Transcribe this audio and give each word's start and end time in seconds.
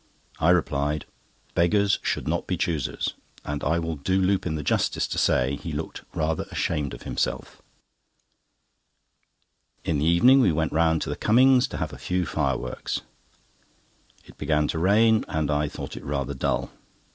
I 0.39 0.49
replied: 0.49 1.05
"Beggars 1.53 1.99
should 2.01 2.27
not 2.27 2.47
be 2.47 2.57
choosers;" 2.57 3.13
and 3.45 3.63
I 3.63 3.77
will 3.77 3.97
do 3.97 4.19
Lupin 4.19 4.55
the 4.55 4.63
justice 4.63 5.05
to 5.05 5.19
say, 5.19 5.57
he 5.57 5.73
looked 5.73 6.01
rather 6.15 6.47
ashamed 6.49 6.95
of 6.95 7.03
himself. 7.03 7.61
In 9.85 9.99
the 9.99 10.05
evening 10.05 10.39
we 10.41 10.51
went 10.51 10.73
round 10.73 11.03
to 11.03 11.09
the 11.09 11.15
Cummings', 11.15 11.67
to 11.67 11.77
have 11.77 11.93
a 11.93 11.99
few 11.99 12.25
fireworks. 12.25 13.01
It 14.25 14.39
began 14.39 14.67
to 14.69 14.79
rain, 14.79 15.23
and 15.27 15.51
I 15.51 15.67
thought 15.67 15.95
it 15.95 16.03
rather 16.03 16.33
dull. 16.33 16.71